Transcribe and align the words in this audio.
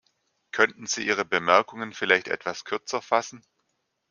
Könnten 0.51 0.87
Sie 0.87 1.05
Ihre 1.05 1.25
Bemerkungen 1.25 1.93
vielleicht 1.93 2.27
etwas 2.27 2.65
kürzer 2.65 3.03
fassen? 3.03 3.45